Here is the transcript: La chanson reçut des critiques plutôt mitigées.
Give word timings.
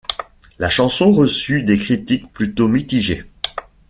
La 0.57 0.71
chanson 0.71 1.11
reçut 1.13 1.61
des 1.61 1.77
critiques 1.77 2.33
plutôt 2.33 2.67
mitigées. 2.67 3.25